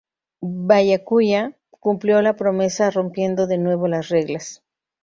Byakuya 0.69 1.53
cumplió 1.69 2.23
la 2.23 2.35
promesa, 2.35 2.89
rompiendo 2.89 3.45
de 3.45 3.59
nuevo 3.59 3.87
las 3.87 4.09
reglas. 4.09 4.63